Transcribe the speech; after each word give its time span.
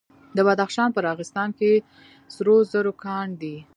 د 0.35 0.37
بدخشان 0.47 0.89
په 0.93 0.99
راغستان 1.07 1.49
کې 1.59 1.71
سرو 2.33 2.55
زرو 2.71 2.93
کان 3.03 3.27
دی. 3.41 3.57